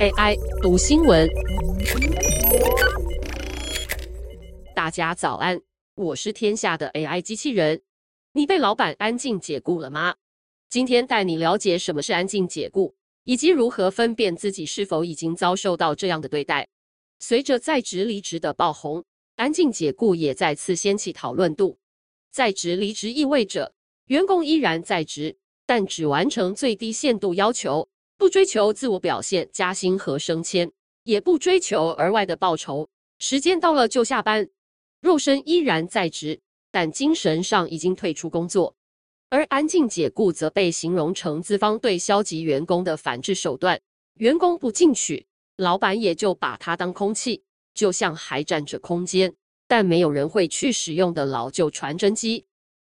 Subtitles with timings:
[0.00, 1.28] AI 读新闻，
[4.74, 5.60] 大家早安，
[5.94, 7.82] 我是天下的 AI 机器人。
[8.32, 10.16] 你被老板安静解雇了吗？
[10.68, 16.68] 今天带你了解什么是安静解雇，以及如何分辨自己是否已经遭受到这样的对待。
[17.18, 19.04] 随着在职离职的爆红，
[19.36, 21.78] 安静解雇也再次掀起讨论度。
[22.30, 23.74] 在职离职意味着
[24.06, 25.36] 员工依然在职，
[25.66, 27.88] 但只完成最低限度要求，
[28.22, 30.70] 不追求自我表现、加薪和升迁，
[31.02, 32.88] 也不追求额外的报酬。
[33.18, 34.48] 时间到了就下班，
[35.00, 38.76] 肉身依然在职，但精神上已经退出工作。
[39.28, 43.80] 而安静解雇则被形容成资方对消极员工的反制手段。
[44.18, 47.42] 员工不进取，老板也就把他当空气，
[47.74, 49.34] 就像还占着空间。
[49.66, 52.46] 但没有人会去使用的老旧传真机。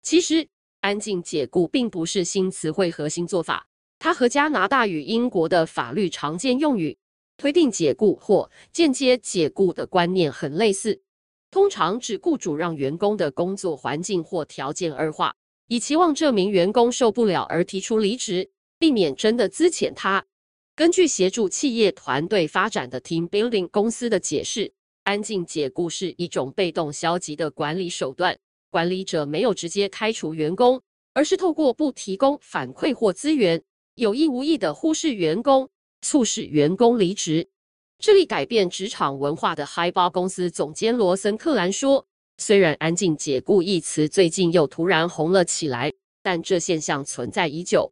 [0.02, 0.48] 其实，
[0.80, 3.68] 安静解雇并不是新词汇和新做法，
[4.00, 6.98] 它和加拿大与英国的法律常见用语
[7.38, 11.02] “推定解雇”或“间接解雇”的观念很类似，
[11.52, 15.36] 通常指雇主让员工的工作环境或条件恶化，
[15.68, 20.26] 以期望这名员工受不了而提出离职，避免真的资遣他。
[20.76, 24.74] 根据协助企业团队发展的 Team Building 公司的解释。
[25.04, 28.38] 安静解雇是一种被动消极的管理手段，
[28.70, 30.82] 管理者没有直接开除员工，
[31.14, 33.64] 而是透过不提供反馈或资源，
[33.98, 35.72] 有意无意的忽视员工，
[36.04, 37.50] 促使员工离职。
[37.98, 42.06] 致力改变职场文化的 HiBa 公司总监罗森克兰说
[42.38, 47.92] ：“虽然‘安静解雇’一词最近又突然红了起来，但这现象存在已久。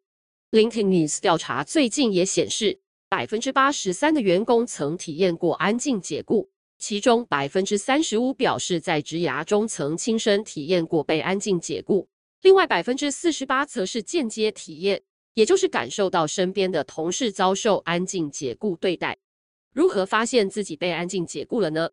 [0.51, 12.07] LinkedIn News 调查最近也显示，百分之八十三的员工曾体验过安静解雇。”其中百分之三十五表示在职涯中曾亲身体验过被安静解雇，
[12.43, 15.01] 另外百分之四十八则是间接体验，
[15.35, 19.17] 也就是感受到身边的同事遭受安静解雇对待。
[19.71, 21.91] 如何发现自己被安静解雇了呢？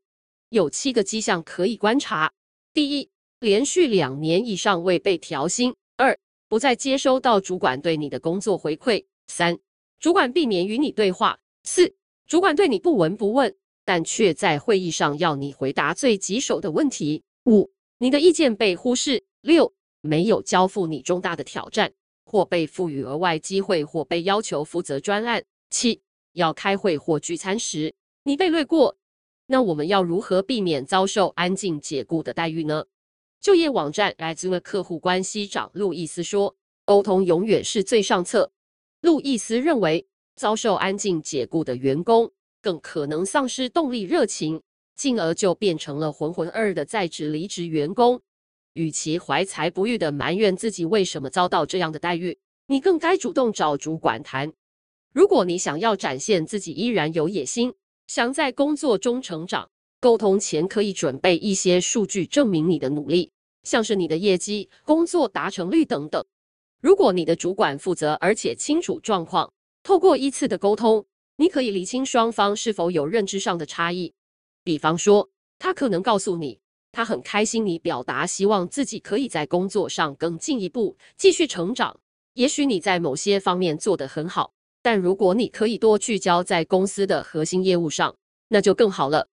[0.49, 2.33] 有七个迹象可以观察：
[2.73, 6.19] 第一，连续两年以上未被调薪；二，
[6.49, 9.59] 不再接收到主管对你的工作回馈；三，
[9.99, 11.95] 主管避免与你对话；四，
[12.27, 13.55] 主管对你不闻不问。
[13.85, 17.25] 但却在会议上要你回答最棘手的问题。
[17.47, 17.69] 五，
[17.99, 19.25] 你的意见被忽视。
[19.41, 21.93] 六，没有交付你重大的挑战，
[22.33, 25.45] 或被赋予额外机会，或被要求负责专案。
[25.69, 26.01] 七，
[26.33, 27.95] 要开会或聚餐时，
[28.25, 28.97] 你被略过。
[29.49, 32.87] 那我们要如何避免遭受安静解雇的待遇呢？
[33.39, 36.57] 就业网站 Resume 客户关系长路易斯说
[36.87, 38.51] ：“沟通永远是最上策。”
[39.03, 42.33] 路易斯认为，遭受安静解雇的员工。
[42.63, 44.63] 更可能丧失动力、热情，
[44.97, 48.23] 进而就变成了浑浑噩噩的在职离职员工。
[48.75, 54.53] 与其怀才不遇地埋怨自己为什么遭到这样的待遇，你更该主动找主管谈。
[55.13, 57.75] 如果你想要展现自己依然有野心，
[58.07, 63.31] 想在工作中成长，沟通前可以准备一些数据证明你的努力，
[63.63, 66.25] 像是你的业绩、工作达成率等等。
[66.81, 71.07] 如果你的主管负责而且清楚状况，透过一次的沟通。
[71.37, 74.13] 你可以厘清双方是否有认知上的差异，
[74.63, 76.61] 比方说，他可能告诉你，
[76.93, 81.99] 他很开心你表达希望自己可以在工作上更进一步，继续成长。
[82.35, 88.15] 也许你在某些方面做得很好，但如果你可以多聚焦在公司的核心业务上，
[88.49, 89.29] 那就更好了。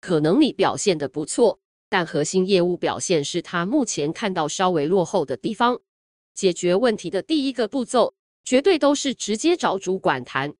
[0.00, 5.80] 可能你表现得不错，但核心业务表现是他目前看到稍微落后的地方。
[6.34, 8.14] 解决问题的第一个步骤，
[8.44, 10.52] 绝对都是直接找主管谈。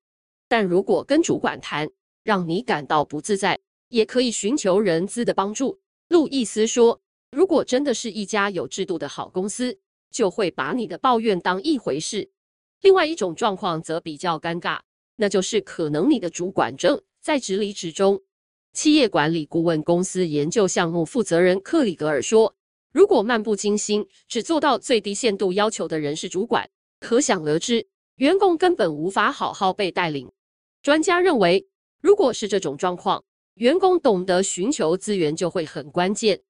[0.47, 1.91] 但如果跟主管谈，
[2.23, 5.81] 让你感到不自在，也可以寻求人资的帮助。
[6.15, 7.01] 路易斯说，
[7.33, 9.81] 如果真的是一家有制度的好公司，
[10.13, 12.31] 就会把你的抱怨当一回事。
[12.83, 14.79] 另外一种状况则比较尴尬，
[15.17, 18.23] 那就是可能你的主管正在职离职中。
[18.73, 22.55] 企业管理顾问公司研究项目负责人克里格尔说，
[22.93, 26.71] 如果漫不经心，只做到最低限度要求的人是主管，
[27.01, 27.89] 可想而知，
[28.19, 30.31] 员工根本无法好好被带领。
[30.81, 31.67] 专家认为，
[32.01, 33.25] 如果是这种状况，
[33.55, 36.41] 员工懂得寻求资源就会很关键。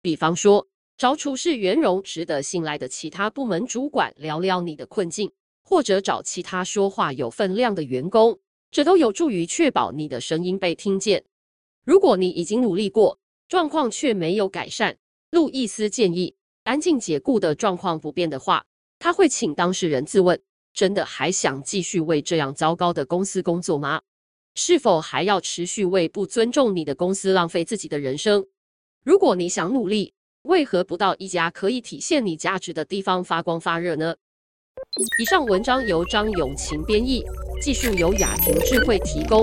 [0.00, 5.32] 比方说，找处事圆融、值得信赖的其他部门主管聊聊你的困境，
[5.64, 8.38] 或者找其他说话有分量的员工，
[8.70, 11.24] 这都有助于确保你的声音被听见。
[11.84, 13.18] 如果你已经努力过，
[13.48, 14.98] 状况却没有改善，
[15.30, 18.64] 路易斯建议，安静解雇的状况不变的话，
[19.00, 20.40] 他会请当事人自问。
[20.72, 24.00] 真的还想继续为这样糟糕的公司工作吗？
[24.54, 28.46] 是否还要持续为不尊重你的公司浪费自己的人生？
[29.02, 30.12] 如果你想努力，
[30.42, 34.14] 为何不到一家可以体现你价值的地方发光发热呢？
[35.18, 37.22] 以上文章由张永琴编译，
[37.62, 39.42] 技术由雅婷智慧提供。